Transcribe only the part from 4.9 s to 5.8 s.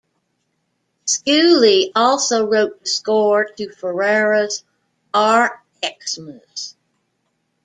"'R